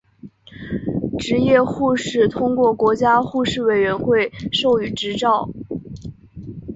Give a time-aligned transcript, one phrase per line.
[1.19, 5.47] 执业护士通过国家护士委员会授予执照。